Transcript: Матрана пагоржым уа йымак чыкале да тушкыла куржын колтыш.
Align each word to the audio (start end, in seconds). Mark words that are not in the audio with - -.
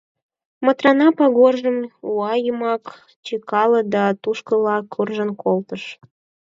Матрана 0.65 1.07
пагоржым 1.17 1.77
уа 2.11 2.33
йымак 2.45 2.83
чыкале 3.25 3.81
да 3.93 4.03
тушкыла 4.21 4.77
куржын 4.93 5.29
колтыш. 5.41 5.83